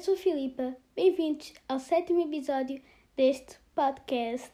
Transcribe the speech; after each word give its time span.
sou 0.00 0.14
a 0.14 0.16
Filipa. 0.16 0.74
Bem-vindos 0.96 1.52
ao 1.68 1.78
sétimo 1.78 2.22
episódio 2.22 2.80
deste 3.14 3.58
podcast. 3.74 4.50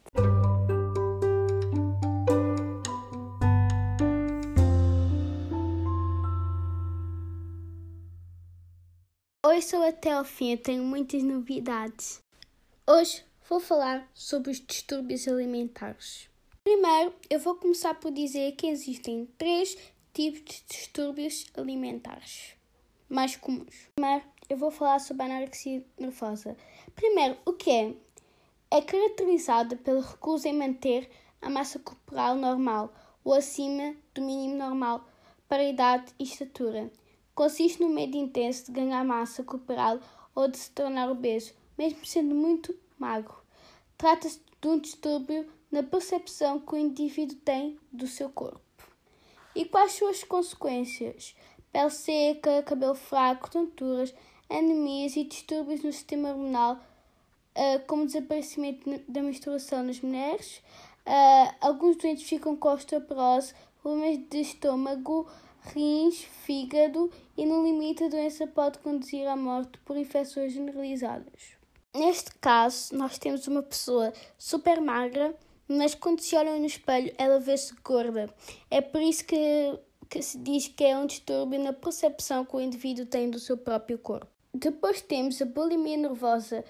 Hoje 9.46 9.62
sou 9.62 9.86
até 9.86 10.10
ao 10.10 10.24
fim, 10.24 10.50
eu 10.50 10.58
tenho 10.58 10.82
muitas 10.82 11.22
novidades. 11.22 12.18
Hoje 12.84 13.24
vou 13.48 13.60
falar 13.60 14.10
sobre 14.12 14.50
os 14.50 14.60
distúrbios 14.60 15.28
alimentares. 15.28 16.28
Primeiro, 16.64 17.14
eu 17.30 17.38
vou 17.38 17.54
começar 17.54 17.94
por 17.94 18.10
dizer 18.10 18.56
que 18.56 18.66
existem 18.66 19.28
três 19.38 19.78
tipos 20.12 20.40
de 20.40 20.64
distúrbios 20.68 21.46
alimentares 21.56 22.56
mais 23.08 23.36
comuns. 23.36 23.88
Primeiro, 23.94 24.24
eu 24.48 24.56
vou 24.56 24.70
falar 24.70 24.98
sobre 24.98 25.22
a 25.22 25.26
anorexia 25.26 25.84
nervosa. 25.98 26.56
Primeiro, 26.94 27.36
o 27.44 27.52
que 27.52 27.70
é? 27.70 27.94
É 28.70 28.80
caracterizada 28.80 29.76
pela 29.76 30.00
recusa 30.00 30.48
em 30.48 30.52
manter 30.52 31.08
a 31.40 31.48
massa 31.48 31.78
corporal 31.78 32.34
normal 32.34 32.92
ou 33.24 33.32
acima 33.32 33.94
do 34.14 34.22
mínimo 34.22 34.56
normal 34.56 35.06
para 35.48 35.64
idade 35.64 36.12
e 36.18 36.24
estatura. 36.24 36.90
Consiste 37.34 37.82
no 37.82 37.88
medo 37.88 38.16
intenso 38.16 38.66
de 38.66 38.72
ganhar 38.72 39.04
massa 39.04 39.44
corporal 39.44 40.00
ou 40.34 40.48
de 40.48 40.58
se 40.58 40.70
tornar 40.70 41.10
obeso, 41.10 41.52
mesmo 41.76 42.04
sendo 42.04 42.34
muito 42.34 42.74
magro. 42.98 43.36
Trata-se 43.98 44.40
de 44.60 44.68
um 44.68 44.78
distúrbio 44.78 45.46
na 45.70 45.82
percepção 45.82 46.60
que 46.60 46.74
o 46.74 46.78
indivíduo 46.78 47.36
tem 47.38 47.78
do 47.92 48.06
seu 48.06 48.30
corpo. 48.30 48.60
E 49.54 49.64
quais 49.64 49.92
são 49.92 50.08
as 50.08 50.22
consequências? 50.22 51.34
Pele 51.72 51.90
seca, 51.90 52.62
cabelo 52.62 52.94
fraco, 52.94 53.50
tonturas, 53.50 54.14
anemias 54.50 55.16
e 55.16 55.24
distúrbios 55.24 55.82
no 55.82 55.92
sistema 55.92 56.30
hormonal, 56.30 56.74
uh, 56.74 57.86
como 57.86 58.06
desaparecimento 58.06 58.88
da 59.08 59.22
menstruação 59.22 59.82
nas 59.82 60.00
mulheres. 60.00 60.62
Uh, 61.06 61.54
alguns 61.60 61.96
doentes 61.96 62.28
ficam 62.28 62.56
com 62.56 62.68
osteoporose, 62.68 63.54
problemas 63.80 64.18
de 64.28 64.40
estômago, 64.40 65.28
rins, 65.74 66.22
fígado 66.44 67.10
e, 67.36 67.44
no 67.44 67.64
limite, 67.64 68.04
a 68.04 68.08
doença 68.08 68.46
pode 68.46 68.78
conduzir 68.78 69.26
à 69.26 69.36
morte 69.36 69.78
por 69.84 69.96
infecções 69.96 70.52
generalizadas. 70.52 71.56
Neste 71.94 72.30
caso, 72.40 72.94
nós 72.94 73.18
temos 73.18 73.46
uma 73.46 73.62
pessoa 73.62 74.12
super 74.36 74.80
magra, 74.80 75.34
mas 75.68 75.94
quando 75.94 76.20
se 76.20 76.36
olha 76.36 76.56
no 76.58 76.66
espelho, 76.66 77.12
ela 77.16 77.40
vê-se 77.40 77.74
gorda. 77.82 78.28
É 78.70 78.80
por 78.80 79.00
isso 79.00 79.24
que, 79.24 79.78
que 80.08 80.20
se 80.20 80.38
diz 80.38 80.68
que 80.68 80.84
é 80.84 80.96
um 80.98 81.06
distúrbio 81.06 81.58
na 81.58 81.72
percepção 81.72 82.44
que 82.44 82.54
o 82.54 82.60
indivíduo 82.60 83.06
tem 83.06 83.30
do 83.30 83.38
seu 83.38 83.56
próprio 83.56 83.98
corpo. 83.98 84.35
Depois 84.58 85.02
temos 85.02 85.42
a 85.42 85.44
bulimia 85.44 85.98
nervosa, 85.98 86.64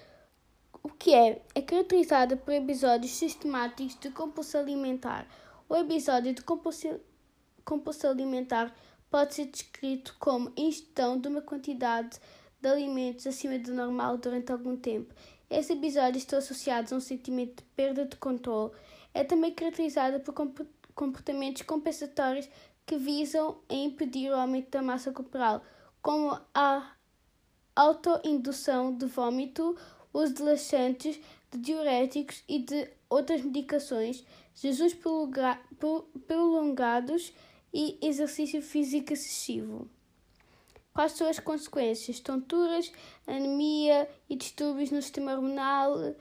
o 0.83 0.89
que 0.89 1.13
é? 1.13 1.41
É 1.55 1.61
caracterizada 1.61 2.35
por 2.35 2.53
episódios 2.53 3.13
sistemáticos 3.13 3.97
de 3.97 4.09
compulsão 4.09 4.59
alimentar. 4.59 5.25
O 5.69 5.75
episódio 5.77 6.33
de 6.33 6.41
compulsão, 6.41 6.99
compulsão 7.63 8.11
alimentar 8.11 8.75
pode 9.09 9.35
ser 9.35 9.45
descrito 9.45 10.17
como 10.19 10.51
ingestão 10.57 11.17
de 11.17 11.29
uma 11.29 11.41
quantidade 11.41 12.19
de 12.59 12.67
alimentos 12.67 13.25
acima 13.25 13.57
do 13.57 13.73
normal 13.73 14.17
durante 14.17 14.51
algum 14.51 14.75
tempo. 14.75 15.13
Esses 15.49 15.71
episódios 15.71 16.23
estão 16.23 16.39
associados 16.39 16.91
a 16.91 16.97
um 16.97 16.99
sentimento 16.99 17.63
de 17.63 17.69
perda 17.73 18.03
de 18.03 18.17
controle. 18.17 18.73
É 19.13 19.23
também 19.23 19.53
caracterizada 19.53 20.19
por 20.19 20.33
comportamentos 20.93 21.61
compensatórios 21.61 22.49
que 22.85 22.97
visam 22.97 23.59
a 23.69 23.73
impedir 23.73 24.29
o 24.29 24.35
aumento 24.35 24.71
da 24.71 24.81
massa 24.81 25.13
corporal, 25.13 25.63
como 26.01 26.37
a 26.53 26.96
autoindução 27.77 28.91
de 28.97 29.05
vômito, 29.05 29.77
uso 30.11 30.33
de 30.33 30.41
laxantes, 30.41 31.19
de 31.51 31.59
diuréticos 31.59 32.43
e 32.49 32.59
de 32.59 32.89
outras 33.07 33.41
medicações, 33.41 34.25
jejuns 34.55 34.97
prolongados 36.25 37.31
e 37.71 37.99
exercício 38.01 38.61
físico 38.61 39.13
excessivo. 39.13 39.87
Quais 40.91 41.11
são 41.11 41.29
as 41.29 41.37
consequências? 41.39 42.19
Tonturas, 42.19 42.91
anemia 43.27 44.09
e 44.27 44.35
distúrbios 44.35 44.89
no 44.89 44.99
sistema 44.99 45.35
hormonal. 45.35 46.15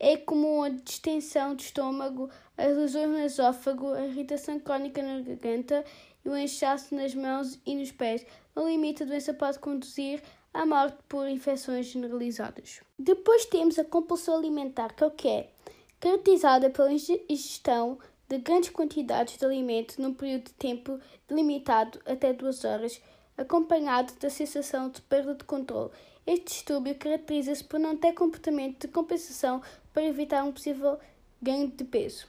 É 0.00 0.16
comum 0.16 0.62
a 0.62 0.70
distensão 0.70 1.54
do 1.54 1.60
estômago, 1.60 2.30
as 2.56 2.74
lesões 2.74 3.08
no 3.10 3.18
esófago, 3.18 3.92
a 3.92 4.06
irritação 4.06 4.58
crónica 4.58 5.02
na 5.02 5.20
garganta 5.20 5.84
e 6.24 6.28
o 6.30 6.36
inchaço 6.36 6.94
nas 6.94 7.14
mãos 7.14 7.60
e 7.66 7.76
nos 7.76 7.92
pés. 7.92 8.24
No 8.54 8.68
limite, 8.68 9.02
a 9.02 9.06
doença 9.06 9.32
pode 9.32 9.58
conduzir 9.58 10.22
à 10.52 10.66
morte 10.66 10.98
por 11.08 11.28
infecções 11.28 11.86
generalizadas. 11.86 12.80
Depois 12.98 13.46
temos 13.46 13.78
a 13.78 13.84
compulsão 13.84 14.36
alimentar, 14.36 14.92
que 14.94 15.02
é 15.02 15.06
o 15.06 15.10
que 15.10 15.28
é? 15.28 15.50
Caracterizada 15.98 16.68
pela 16.68 16.92
ingestão 16.92 17.98
de 18.28 18.38
grandes 18.38 18.70
quantidades 18.70 19.36
de 19.36 19.44
alimento 19.44 20.00
num 20.00 20.14
período 20.14 20.44
de 20.44 20.54
tempo 20.54 20.98
delimitado 21.28 22.00
até 22.04 22.32
duas 22.32 22.64
horas, 22.64 23.00
acompanhado 23.36 24.12
da 24.20 24.28
sensação 24.28 24.90
de 24.90 25.00
perda 25.02 25.34
de 25.34 25.44
controle. 25.44 25.90
Este 26.26 26.46
distúrbio 26.46 26.94
caracteriza-se 26.94 27.64
por 27.64 27.80
não 27.80 27.96
ter 27.96 28.12
comportamento 28.12 28.86
de 28.86 28.92
compensação 28.92 29.62
para 29.92 30.04
evitar 30.04 30.44
um 30.44 30.52
possível 30.52 30.98
ganho 31.40 31.68
de 31.68 31.84
peso. 31.84 32.26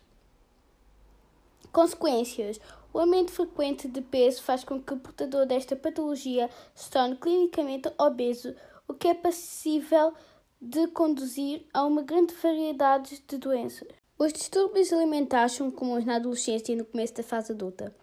Consequências: 1.72 2.60
o 2.94 3.00
aumento 3.00 3.32
frequente 3.32 3.88
de 3.88 4.02
peso 4.02 4.44
faz 4.44 4.64
com 4.64 4.80
que 4.80 4.94
o 4.94 5.00
portador 5.00 5.48
desta 5.48 5.76
patologia 5.76 6.48
se 6.76 6.92
torne 6.92 7.16
clinicamente 7.16 7.92
obeso, 7.98 8.56
o 8.88 8.94
que 8.94 9.08
é 9.08 9.16
passível 9.16 10.14
de 10.62 10.88
conduzir 10.88 11.66
a 11.74 11.84
uma 11.84 12.04
grande 12.04 12.36
variedade 12.36 13.22
de 13.28 13.38
doenças. 13.38 13.88
Os 14.18 14.32
distúrbios 14.32 14.94
alimentares 14.94 15.54
são 15.54 15.72
comuns 15.72 16.06
na 16.06 16.16
adolescência 16.18 16.72
e 16.72 16.76
no 16.76 16.86
começo 16.86 17.16
da 17.16 17.24
fase 17.24 17.52
adulta. 17.52 17.94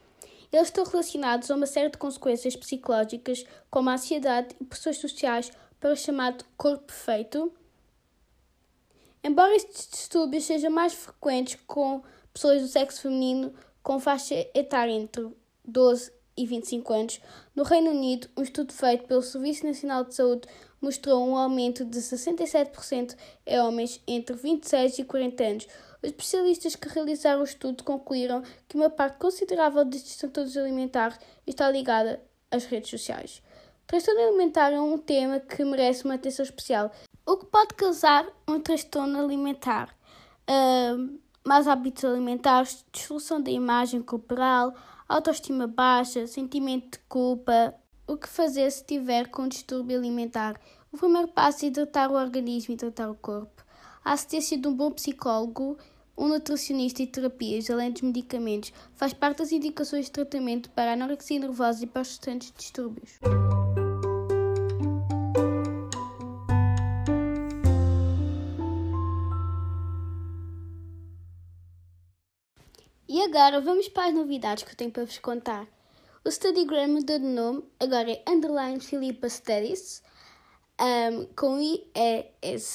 Eles 0.53 0.67
estão 0.67 0.85
relacionados 0.85 1.49
a 1.49 1.55
uma 1.55 1.67
série 1.67 1.91
de 1.91 1.97
consequências 1.97 2.57
psicológicas, 2.57 3.45
como 3.71 3.89
a 3.89 3.95
ansiedade 3.95 4.57
e 4.61 4.65
pressões 4.65 4.99
sociais 4.99 5.53
para 5.79 5.93
o 5.93 5.97
chamado 5.97 6.45
corpo 6.57 6.87
perfeito. 6.87 7.53
Embora 9.23 9.55
estes 9.55 9.89
distúrbios 9.89 10.45
sejam 10.45 10.71
mais 10.71 10.93
frequentes 10.93 11.57
com 11.67 12.03
pessoas 12.33 12.63
do 12.63 12.69
sexo 12.69 13.03
feminino, 13.03 13.55
com 13.83 13.99
faixa 14.01 14.35
etária 14.55 14.93
entre 14.93 15.29
12 15.65 16.13
e 16.37 16.47
25 16.47 16.93
anos, 16.93 17.21
no 17.55 17.63
Reino 17.63 17.91
Unido, 17.91 18.29
um 18.37 18.43
estudo 18.43 18.73
feito 18.73 19.05
pelo 19.05 19.23
Serviço 19.23 19.67
Nacional 19.67 20.05
de 20.05 20.15
Saúde 20.15 20.49
mostrou 20.81 21.29
um 21.29 21.37
aumento 21.37 21.85
de 21.85 21.99
67% 21.99 23.15
em 23.47 23.61
homens 23.61 24.03
entre 24.07 24.35
26 24.35 25.01
e 25.01 25.05
40 25.05 25.45
anos. 25.45 25.69
Os 26.03 26.09
especialistas 26.09 26.77
que 26.77 26.89
realizaram 26.89 27.41
o 27.41 27.45
estudo 27.45 27.85
concluíram 27.85 28.43
que 28.67 28.77
uma 28.77 28.89
parte 28.89 29.19
considerável 29.19 29.85
destes 29.85 30.17
transtornos 30.17 30.57
alimentares 30.57 31.19
está 31.47 31.71
ligada 31.71 32.23
às 32.51 32.65
redes 32.65 32.91
sociais. 32.91 33.43
Transtorno 33.87 34.21
alimentar 34.21 34.73
é 34.73 34.81
um 34.81 34.97
tema 34.97 35.41
que 35.41 35.65
merece 35.65 36.05
uma 36.05 36.15
atenção 36.15 36.45
especial. 36.45 36.91
O 37.27 37.37
que 37.37 37.47
pode 37.47 37.75
causar 37.75 38.27
um 38.49 38.61
transtorno 38.61 39.19
alimentar? 39.19 39.95
Más 41.47 41.67
hábitos 41.67 42.05
alimentares, 42.05 42.85
dissolução 42.93 43.41
da 43.41 43.51
imagem 43.51 44.03
corporal, 44.03 44.75
autoestima 45.09 45.67
baixa, 45.67 46.27
sentimento 46.27 46.99
de 46.99 47.05
culpa. 47.09 47.75
O 48.07 48.17
que 48.17 48.29
fazer 48.29 48.71
se 48.71 48.85
tiver 48.85 49.29
com 49.29 49.49
distúrbio 49.49 49.97
alimentar? 49.97 50.61
O 50.93 50.97
primeiro 50.97 51.29
passo 51.29 51.67
é 51.67 51.71
tratar 51.71 52.11
o 52.11 52.15
organismo 52.15 52.75
e 52.75 52.77
tratar 52.77 53.11
o 53.11 53.15
corpo. 53.15 53.65
A 54.05 54.13
assistência 54.13 54.59
de 54.59 54.67
um 54.67 54.75
bom 54.75 54.91
psicólogo, 54.91 55.77
um 56.17 56.29
nutricionista 56.29 57.03
e 57.03 57.07
terapias, 57.07 57.71
além 57.71 57.93
dos 57.93 58.03
medicamentos, 58.03 58.73
faz 58.95 59.13
parte 59.13 59.39
das 59.39 59.53
indicações 59.53 60.07
de 60.07 60.13
tratamento 60.13 60.71
para 60.71 60.91
a 60.91 60.95
anorexia 60.95 61.39
nervosa 61.39 61.85
e 61.85 61.87
para 61.87 62.03
os 62.03 62.09
restantes 62.09 62.53
distúrbios. 62.57 63.19
Agora 73.31 73.61
vamos 73.61 73.89
para 73.89 74.09
as 74.09 74.15
novidades 74.15 74.65
que 74.65 74.73
eu 74.73 74.77
tenho 74.77 74.91
para 74.91 75.05
vos 75.05 75.19
contar. 75.19 75.65
O 76.25 76.31
Studygram 76.31 76.89
mudou 76.89 77.17
de 77.17 77.25
nome, 77.25 77.63
agora 77.79 78.11
é 78.11 78.25
Underline 78.29 78.81
Philippa 78.81 79.29
Studies, 79.29 80.03
um, 80.81 81.27
com 81.37 81.61
IES. 81.61 82.75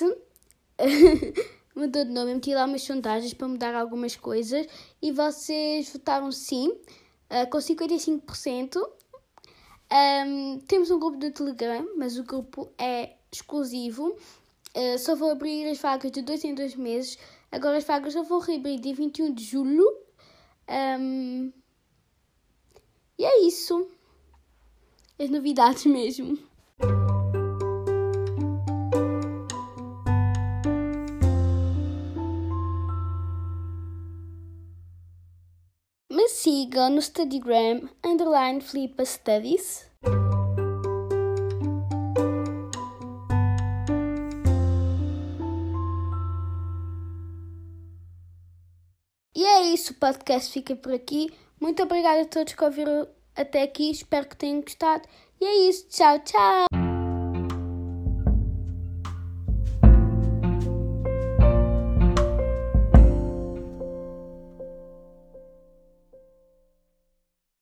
mudou 1.75 2.05
de 2.05 2.11
nome, 2.11 2.31
eu 2.31 2.35
meti 2.35 2.55
lá 2.55 2.63
umas 2.63 2.83
sondagens 2.83 3.33
para 3.33 3.49
mudar 3.49 3.75
algumas 3.75 4.15
coisas 4.15 4.65
e 5.01 5.11
vocês 5.11 5.91
votaram 5.91 6.31
sim, 6.31 6.69
uh, 6.69 7.49
com 7.51 7.57
55%. 7.57 8.77
Um, 9.91 10.59
temos 10.59 10.89
um 10.89 10.97
grupo 10.97 11.17
do 11.17 11.31
Telegram, 11.31 11.85
mas 11.97 12.17
o 12.17 12.23
grupo 12.23 12.71
é 12.77 13.17
exclusivo. 13.29 14.15
Uh, 14.73 14.97
só 14.99 15.15
vou 15.15 15.31
abrir 15.31 15.69
as 15.69 15.79
vagas 15.79 16.13
de 16.13 16.21
dois 16.21 16.45
em 16.45 16.55
dois 16.55 16.77
meses. 16.77 17.19
Agora 17.51 17.77
as 17.77 17.83
vagas 17.83 18.13
só 18.13 18.23
vão 18.23 18.39
reabrir 18.39 18.79
dia 18.79 18.95
21 18.95 19.33
de 19.33 19.43
julho. 19.43 20.04
Um, 20.69 21.51
e 23.17 23.25
é 23.25 23.41
isso. 23.45 23.89
É 25.17 25.27
novidade 25.27 25.87
mesmo. 25.87 26.37
Me 36.11 36.27
siga 36.29 36.89
no 36.89 37.01
Studygram, 37.01 37.89
underline 38.03 38.61
Flipa 38.61 39.05
Studies. 39.05 39.89
Isso, 49.75 49.91
o 49.91 49.95
podcast 49.95 50.51
fica 50.51 50.75
por 50.75 50.93
aqui. 50.93 51.29
Muito 51.59 51.83
obrigada 51.83 52.21
a 52.21 52.25
todos 52.25 52.53
que 52.53 52.63
ouviram 52.63 53.07
até 53.35 53.63
aqui, 53.63 53.91
espero 53.91 54.27
que 54.27 54.37
tenham 54.37 54.61
gostado. 54.61 55.03
E 55.39 55.45
é 55.45 55.69
isso, 55.69 55.87
tchau, 55.89 56.17
tchau! 56.19 56.74